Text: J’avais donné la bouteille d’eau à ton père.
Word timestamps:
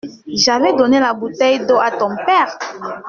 J’avais 0.33 0.73
donné 0.73 0.99
la 0.99 1.13
bouteille 1.13 1.63
d’eau 1.67 1.77
à 1.77 1.91
ton 1.91 2.09
père. 2.25 2.57